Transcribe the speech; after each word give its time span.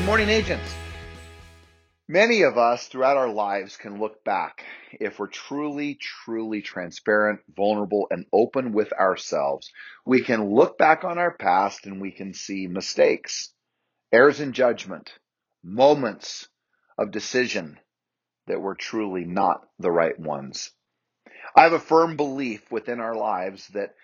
morning, 0.00 0.30
agents. 0.30 0.74
Many 2.08 2.42
of 2.42 2.58
us 2.58 2.88
throughout 2.88 3.16
our 3.16 3.28
lives 3.28 3.76
can 3.76 4.00
look 4.00 4.24
back 4.24 4.64
if 4.90 5.20
we're 5.20 5.28
truly, 5.28 5.96
truly 6.24 6.60
transparent, 6.60 7.38
vulnerable, 7.54 8.08
and 8.10 8.26
open 8.32 8.72
with 8.72 8.92
ourselves. 8.92 9.70
We 10.04 10.22
can 10.22 10.50
look 10.52 10.76
back 10.76 11.04
on 11.04 11.18
our 11.18 11.36
past 11.36 11.86
and 11.86 12.00
we 12.00 12.10
can 12.10 12.34
see 12.34 12.66
mistakes, 12.66 13.52
errors 14.10 14.40
in 14.40 14.54
judgment, 14.54 15.12
moments 15.62 16.48
of 16.98 17.12
decision 17.12 17.78
that 18.48 18.60
were 18.60 18.74
truly 18.74 19.24
not 19.24 19.60
the 19.78 19.92
right 19.92 20.18
ones. 20.18 20.72
I 21.54 21.62
have 21.62 21.74
a 21.74 21.78
firm 21.78 22.16
belief 22.16 22.72
within 22.72 22.98
our 22.98 23.14
lives 23.14 23.68
that 23.68 23.94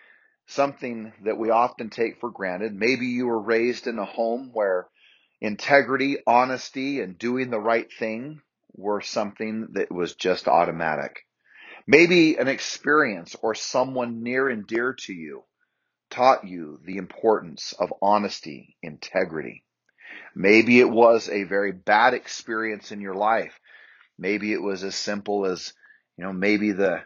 something 0.47 1.13
that 1.25 1.39
we 1.39 1.51
often 1.51 1.91
take 1.91 2.21
for 2.21 2.31
granted, 2.31 2.73
maybe 2.73 3.07
you 3.07 3.27
were 3.27 3.43
raised 3.43 3.89
in 3.89 3.99
a 3.99 4.05
home 4.05 4.51
where 4.53 4.87
integrity, 5.41 6.19
honesty, 6.27 7.01
and 7.01 7.19
doing 7.19 7.51
the 7.51 7.61
right 7.61 7.89
thing 7.99 8.43
were 8.75 9.01
something 9.01 9.69
that 9.73 9.91
was 9.91 10.15
just 10.15 10.49
automatic. 10.49 11.27
Maybe 11.87 12.37
an 12.37 12.49
experience 12.49 13.35
or 13.43 13.55
someone 13.55 14.23
near 14.23 14.49
and 14.49 14.67
dear 14.67 14.95
to 15.07 15.13
you 15.13 15.45
taught 16.11 16.47
you 16.47 16.81
the 16.85 16.97
importance 16.97 17.73
of 17.79 17.93
honesty, 18.03 18.77
integrity. 18.83 19.65
Maybe 20.35 20.81
it 20.81 20.91
was 20.91 21.29
a 21.29 21.45
very 21.45 21.73
bad 21.73 22.15
experience 22.15 22.93
in 22.93 23.01
your 23.01 23.15
life. 23.15 23.59
Maybe 24.19 24.53
it 24.53 24.63
was 24.63 24.85
as 24.85 24.95
simple 24.95 25.47
as, 25.47 25.73
you 26.17 26.25
know, 26.25 26.33
maybe 26.33 26.73
the 26.73 27.03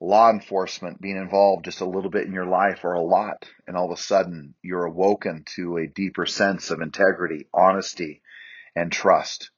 law 0.00 0.30
enforcement 0.30 1.00
being 1.00 1.16
involved 1.16 1.64
just 1.64 1.80
a 1.80 1.86
little 1.86 2.10
bit 2.10 2.26
in 2.26 2.32
your 2.32 2.46
life 2.46 2.84
or 2.84 2.92
a 2.92 3.02
lot, 3.02 3.48
and 3.66 3.76
all 3.76 3.86
of 3.90 3.98
a 3.98 4.02
sudden 4.02 4.54
you're 4.62 4.84
awoken 4.84 5.44
to 5.54 5.78
a 5.78 5.86
deeper 5.86 6.26
sense 6.26 6.70
of 6.70 6.80
integrity, 6.80 7.46
honesty, 7.52 8.22
and 8.74 8.92
trust. 8.92 9.50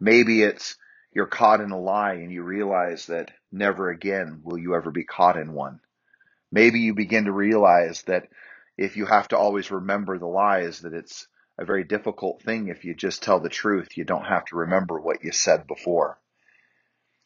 Maybe 0.00 0.42
it's 0.42 0.76
you're 1.12 1.26
caught 1.26 1.60
in 1.60 1.70
a 1.70 1.80
lie 1.80 2.14
and 2.14 2.32
you 2.32 2.42
realize 2.42 3.06
that 3.06 3.30
never 3.50 3.90
again 3.90 4.40
will 4.42 4.58
you 4.58 4.74
ever 4.74 4.90
be 4.90 5.04
caught 5.04 5.36
in 5.36 5.52
one. 5.52 5.80
Maybe 6.52 6.80
you 6.80 6.94
begin 6.94 7.24
to 7.24 7.32
realize 7.32 8.02
that 8.02 8.28
if 8.76 8.96
you 8.96 9.06
have 9.06 9.28
to 9.28 9.38
always 9.38 9.70
remember 9.70 10.18
the 10.18 10.26
lies, 10.26 10.80
that 10.80 10.92
it's 10.92 11.26
a 11.58 11.64
very 11.64 11.84
difficult 11.84 12.42
thing 12.42 12.68
if 12.68 12.84
you 12.84 12.94
just 12.94 13.22
tell 13.22 13.40
the 13.40 13.48
truth. 13.48 13.96
You 13.96 14.04
don't 14.04 14.26
have 14.26 14.44
to 14.46 14.56
remember 14.56 15.00
what 15.00 15.24
you 15.24 15.32
said 15.32 15.66
before. 15.66 16.18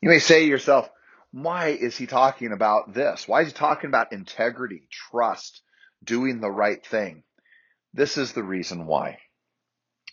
You 0.01 0.09
may 0.09 0.21
say 0.21 0.43
to 0.43 0.47
yourself, 0.47 0.89
why 1.33 1.69
is 1.69 1.97
he 1.97 2.07
talking 2.07 2.53
about 2.53 2.93
this? 2.93 3.29
Why 3.29 3.43
is 3.43 3.49
he 3.49 3.55
talking 3.55 3.89
about 3.89 4.13
integrity, 4.13 4.89
trust, 4.91 5.63
doing 6.03 6.41
the 6.41 6.51
right 6.51 6.85
thing? 6.85 7.23
This 7.93 8.19
is 8.19 8.33
the 8.33 8.43
reason 8.43 8.87
why. 8.87 9.19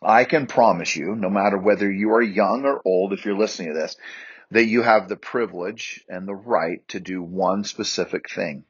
I 0.02 0.26
can 0.26 0.46
promise 0.46 0.96
you, 0.96 1.16
no 1.16 1.30
matter 1.30 1.58
whether 1.58 1.92
you 1.92 2.12
are 2.14 2.22
young 2.22 2.66
or 2.66 2.82
old, 2.86 3.14
if 3.14 3.26
you're 3.26 3.38
listening 3.38 3.74
to 3.74 3.80
this, 3.80 3.98
that 4.52 4.66
you 4.66 4.84
have 4.84 5.09
the 5.09 5.18
privilege 5.18 6.04
and 6.08 6.28
the 6.28 6.36
right 6.36 6.88
to 6.90 7.00
do 7.00 7.22
one 7.22 7.64
specific 7.64 8.30
thing. 8.30 8.66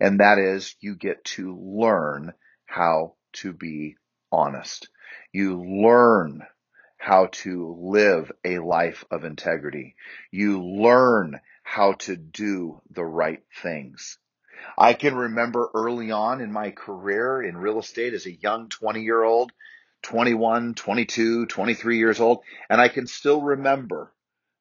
And 0.00 0.20
that 0.20 0.38
is 0.38 0.74
you 0.80 0.96
get 0.96 1.24
to 1.24 1.56
learn 1.56 2.32
how 2.66 3.14
to 3.34 3.52
be 3.52 3.96
honest. 4.32 4.88
You 5.32 5.62
learn 5.62 6.42
how 6.98 7.26
to 7.26 7.76
live 7.80 8.32
a 8.44 8.58
life 8.58 9.04
of 9.10 9.24
integrity. 9.24 9.94
You 10.30 10.62
learn 10.64 11.40
how 11.64 11.94
to 11.94 12.16
do 12.16 12.80
the 12.90 13.04
right 13.04 13.42
things. 13.62 14.18
I 14.78 14.92
can 14.92 15.16
remember 15.16 15.68
early 15.74 16.12
on 16.12 16.40
in 16.40 16.52
my 16.52 16.70
career 16.70 17.42
in 17.42 17.56
real 17.56 17.80
estate 17.80 18.14
as 18.14 18.26
a 18.26 18.32
young 18.32 18.68
20 18.68 19.02
year 19.02 19.24
old, 19.24 19.50
21, 20.02 20.74
22, 20.74 21.46
23 21.46 21.98
years 21.98 22.20
old, 22.20 22.42
and 22.70 22.80
I 22.80 22.88
can 22.88 23.08
still 23.08 23.42
remember 23.42 24.12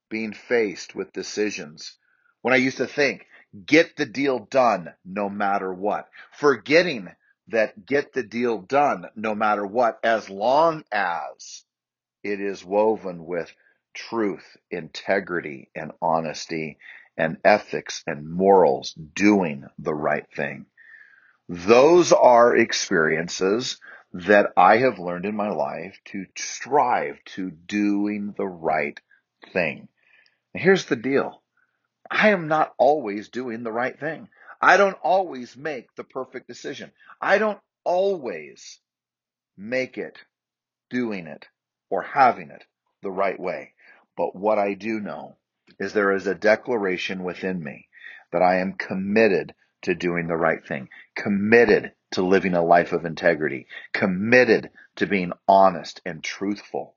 being 0.09 0.33
faced 0.33 0.95
with 0.95 1.13
decisions 1.13 1.97
when 2.41 2.53
I 2.53 2.57
used 2.57 2.77
to 2.77 2.87
think, 2.87 3.25
get 3.65 3.95
the 3.95 4.05
deal 4.05 4.39
done 4.39 4.93
no 5.05 5.29
matter 5.29 5.73
what, 5.73 6.09
forgetting 6.31 7.09
that 7.47 7.85
get 7.85 8.13
the 8.13 8.23
deal 8.23 8.59
done 8.59 9.05
no 9.15 9.35
matter 9.35 9.65
what, 9.65 9.99
as 10.03 10.29
long 10.29 10.83
as 10.91 11.63
it 12.23 12.39
is 12.39 12.63
woven 12.63 13.25
with 13.25 13.53
truth, 13.93 14.57
integrity, 14.71 15.69
and 15.75 15.91
honesty, 16.01 16.77
and 17.17 17.37
ethics 17.43 18.03
and 18.07 18.29
morals, 18.29 18.93
doing 18.93 19.65
the 19.77 19.93
right 19.93 20.25
thing. 20.35 20.65
Those 21.47 22.11
are 22.11 22.55
experiences 22.55 23.79
that 24.13 24.53
I 24.55 24.77
have 24.77 24.99
learned 24.99 25.25
in 25.25 25.35
my 25.35 25.49
life 25.49 25.99
to 26.05 26.25
strive 26.37 27.23
to 27.35 27.51
doing 27.51 28.33
the 28.37 28.47
right 28.47 28.99
thing. 29.51 29.87
here's 30.53 30.85
the 30.85 30.95
deal. 30.95 31.41
I 32.09 32.29
am 32.29 32.47
not 32.47 32.73
always 32.77 33.29
doing 33.29 33.63
the 33.63 33.71
right 33.71 33.99
thing. 33.99 34.29
I 34.61 34.77
don't 34.77 34.97
always 35.03 35.57
make 35.57 35.93
the 35.95 36.03
perfect 36.03 36.47
decision. 36.47 36.91
I 37.19 37.37
don't 37.39 37.59
always 37.83 38.79
make 39.57 39.97
it 39.97 40.17
doing 40.89 41.27
it 41.27 41.47
or 41.89 42.03
having 42.03 42.49
it 42.51 42.63
the 43.01 43.11
right 43.11 43.39
way. 43.39 43.72
But 44.17 44.35
what 44.35 44.59
I 44.59 44.75
do 44.75 44.99
know 44.99 45.37
is 45.79 45.93
there 45.93 46.13
is 46.13 46.27
a 46.27 46.35
declaration 46.35 47.23
within 47.23 47.63
me 47.63 47.87
that 48.31 48.41
I 48.43 48.57
am 48.59 48.73
committed 48.73 49.55
to 49.83 49.95
doing 49.95 50.27
the 50.27 50.37
right 50.37 50.65
thing, 50.65 50.89
committed 51.15 51.93
to 52.11 52.23
living 52.23 52.53
a 52.53 52.63
life 52.63 52.93
of 52.93 53.05
integrity, 53.05 53.67
committed 53.93 54.69
to 54.97 55.07
being 55.07 55.33
honest 55.47 56.01
and 56.05 56.23
truthful. 56.23 56.95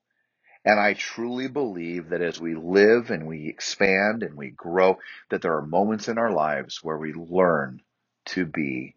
And 0.64 0.80
I 0.80 0.94
truly 0.94 1.48
believe 1.48 2.10
that 2.10 2.22
as 2.22 2.40
we 2.40 2.54
live 2.54 3.10
and 3.10 3.26
we 3.26 3.48
expand 3.48 4.22
and 4.22 4.36
we 4.36 4.50
grow, 4.50 4.98
that 5.30 5.42
there 5.42 5.56
are 5.56 5.66
moments 5.66 6.08
in 6.08 6.18
our 6.18 6.32
lives 6.32 6.80
where 6.84 6.98
we 6.98 7.12
learn 7.14 7.82
to 8.26 8.46
be 8.46 8.96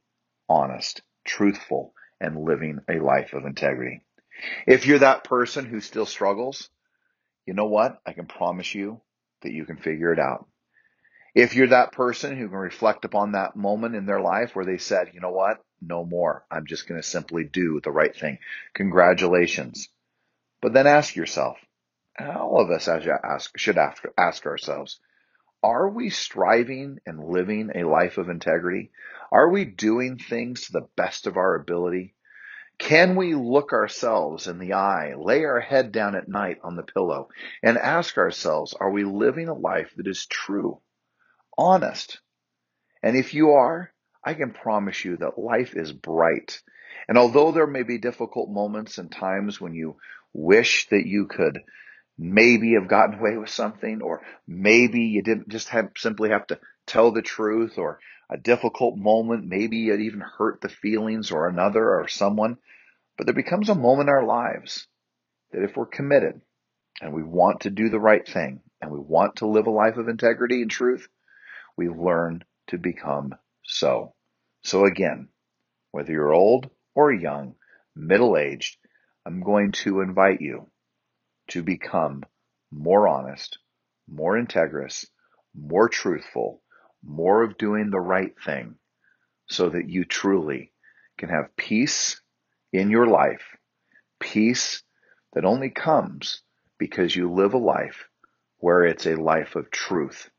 honest, 0.50 1.02
truthful, 1.26 1.94
and 2.22 2.44
living 2.44 2.80
a 2.90 3.00
life 3.00 3.34
of 3.34 3.46
integrity. 3.46 4.02
If 4.68 4.88
you're 4.88 5.00
that 5.00 5.24
person 5.26 5.66
who 5.66 5.82
still 5.82 6.06
struggles, 6.06 6.70
you 7.50 7.56
know 7.56 7.66
what? 7.66 8.00
I 8.06 8.14
can 8.14 8.28
promise 8.28 8.76
you 8.76 9.02
that 9.42 9.52
you 9.52 9.66
can 9.66 9.78
figure 9.78 10.14
it 10.14 10.20
out. 10.20 10.46
If 11.34 11.56
you're 11.56 11.70
that 11.70 11.94
person 11.94 12.38
who 12.38 12.48
can 12.48 12.58
reflect 12.58 13.06
upon 13.06 13.32
that 13.32 13.56
moment 13.56 13.96
in 13.96 14.06
their 14.06 14.22
life 14.22 14.56
where 14.56 14.66
they 14.66 14.78
said, 14.78 15.10
you 15.16 15.20
know 15.20 15.32
what? 15.32 15.58
No 15.82 16.06
more. 16.06 16.46
I'm 16.52 16.68
just 16.68 16.88
going 16.88 17.02
to 17.02 17.08
simply 17.08 17.46
do 17.46 17.82
the 17.84 17.90
right 17.90 18.16
thing. 18.16 18.38
Congratulations. 18.76 19.90
But 20.62 20.74
then 20.74 20.86
ask 20.86 21.16
yourself, 21.16 21.58
all 22.20 22.62
of 22.62 22.70
us 22.70 22.88
as 22.88 23.04
you 23.04 23.14
ask, 23.24 23.58
should 23.58 23.80
ask, 23.80 24.04
ask 24.16 24.46
ourselves, 24.46 25.00
are 25.64 25.90
we 25.90 26.12
striving 26.12 27.00
and 27.08 27.32
living 27.32 27.72
a 27.74 27.84
life 27.84 28.20
of 28.20 28.30
integrity? 28.30 28.92
Are 29.32 29.50
we 29.50 29.66
doing 29.66 30.20
things 30.20 30.68
to 30.68 30.74
the 30.74 30.88
best 30.96 31.26
of 31.26 31.36
our 31.36 31.56
ability? 31.56 32.14
Can 32.80 33.18
we 33.18 33.36
look 33.36 33.74
ourselves 33.74 34.48
in 34.48 34.58
the 34.58 34.74
eye, 34.74 35.14
lay 35.16 35.44
our 35.44 35.60
head 35.60 35.92
down 35.92 36.16
at 36.16 36.30
night 36.30 36.60
on 36.64 36.76
the 36.76 36.84
pillow, 36.84 37.28
and 37.62 37.78
ask 37.78 38.18
ourselves, 38.18 38.74
are 38.74 38.90
we 38.90 39.04
living 39.04 39.50
a 39.50 39.54
life 39.54 39.94
that 39.98 40.08
is 40.08 40.26
true, 40.26 40.80
honest? 41.58 42.20
And 43.04 43.18
if 43.18 43.34
you 43.34 43.52
are, 43.52 43.92
I 44.24 44.34
can 44.34 44.52
promise 44.52 45.04
you 45.04 45.18
that 45.18 45.38
life 45.38 45.76
is 45.76 45.92
bright. 45.92 46.62
And 47.08 47.18
although 47.18 47.52
there 47.52 47.68
may 47.68 47.84
be 47.84 47.98
difficult 47.98 48.50
moments 48.50 48.98
and 48.98 49.12
times 49.12 49.60
when 49.60 49.74
you 49.74 49.98
wish 50.34 50.88
that 50.90 51.06
you 51.06 51.28
could 51.28 51.60
maybe 52.18 52.74
have 52.74 52.88
gotten 52.88 53.16
away 53.20 53.38
with 53.38 53.50
something, 53.50 54.02
or 54.02 54.22
maybe 54.48 55.02
you 55.02 55.22
didn't 55.22 55.50
just 55.50 55.70
have, 55.70 55.92
simply 55.98 56.30
have 56.30 56.48
to 56.48 56.60
tell 56.88 57.12
the 57.12 57.22
truth, 57.22 57.78
or 57.78 58.00
a 58.30 58.38
difficult 58.38 58.98
moment, 58.98 59.48
maybe 59.48 59.90
it 59.90 60.00
even 60.00 60.22
hurt 60.22 60.62
the 60.62 60.70
feelings 60.70 61.32
or 61.32 61.48
another 61.48 61.96
or 62.00 62.08
someone. 62.08 62.58
But 63.18 63.26
there 63.26 63.36
becomes 63.36 63.70
a 63.70 63.76
moment 63.76 64.10
in 64.10 64.16
our 64.16 64.24
lives 64.24 64.88
that 65.52 65.64
if 65.64 65.76
we're 65.76 65.86
committed 65.86 66.42
and 67.02 67.14
we 67.14 67.24
want 67.24 67.62
to 67.62 67.70
do 67.70 67.90
the 67.90 68.00
right 68.00 68.28
thing 68.28 68.62
and 68.82 68.92
we 68.92 69.00
want 69.00 69.38
to 69.38 69.48
live 69.48 69.68
a 69.68 69.72
life 69.72 69.98
of 69.98 70.08
integrity 70.08 70.62
and 70.62 70.72
truth, 70.72 71.08
we 71.76 71.90
learn 71.90 72.44
to 72.68 72.78
become 72.78 73.34
so. 73.64 74.14
So 74.62 74.86
again, 74.86 75.30
whether 75.92 76.12
you're 76.12 76.34
old 76.34 76.70
or 76.94 77.12
young, 77.12 77.56
middle 77.96 78.38
aged, 78.38 78.78
I'm 79.26 79.42
going 79.42 79.72
to 79.84 80.02
invite 80.02 80.42
you 80.42 80.68
to 81.50 81.64
become 81.64 82.24
more 82.72 83.08
honest, 83.08 83.58
more 84.08 84.38
integrous, 84.38 85.06
more 85.56 85.90
truthful, 85.90 86.62
more 87.04 87.44
of 87.44 87.58
doing 87.58 87.90
the 87.90 88.00
right 88.00 88.34
thing 88.46 88.76
so 89.48 89.70
that 89.70 89.90
you 89.90 90.06
truly 90.06 90.72
can 91.18 91.30
have 91.30 91.56
peace 91.56 92.22
in 92.72 92.90
your 92.90 93.08
life, 93.08 93.58
peace 94.20 94.84
that 95.34 95.46
only 95.46 95.70
comes 95.70 96.42
because 96.78 97.16
you 97.16 97.32
live 97.32 97.54
a 97.54 97.58
life 97.58 98.06
where 98.60 98.84
it's 98.84 99.06
a 99.06 99.16
life 99.16 99.56
of 99.56 99.72
truth, 99.72 100.30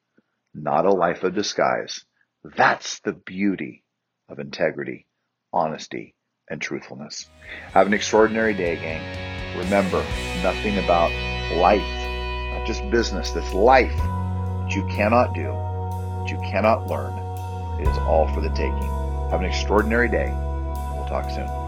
not 0.55 0.87
a 0.87 0.93
life 0.93 1.23
of 1.25 1.35
disguise. 1.35 2.05
That's 2.45 3.01
the 3.01 3.13
beauty 3.13 3.85
of 4.29 4.39
integrity, 4.39 5.07
honesty, 5.53 6.15
and 6.49 6.61
truthfulness. 6.61 7.29
Have 7.73 7.87
an 7.87 7.95
extraordinary 7.95 8.55
day, 8.55 8.77
gang. 8.77 9.59
remember 9.59 10.05
nothing 10.43 10.79
about 10.79 11.11
life, 11.57 11.81
not 12.53 12.67
just 12.67 12.89
business, 12.91 13.31
this 13.31 13.53
life 13.53 13.97
that 13.97 14.75
you 14.75 14.87
cannot 14.87 15.35
do, 15.35 15.51
you 16.31 16.39
cannot 16.39 16.87
learn. 16.87 17.13
It 17.81 17.89
is 17.89 17.99
all 17.99 18.33
for 18.33 18.41
the 18.41 18.51
taking. 18.51 18.89
Have 19.31 19.41
an 19.41 19.47
extraordinary 19.47 20.09
day. 20.09 20.31
We'll 20.95 21.07
talk 21.07 21.31
soon. 21.31 21.60